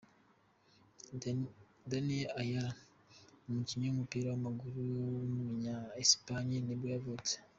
[1.89, 2.71] Daniel Ayala,
[3.47, 4.79] umukinnyi w’umupira w’amaguru
[5.19, 7.33] w’umunya Espagne nibwo yavutse.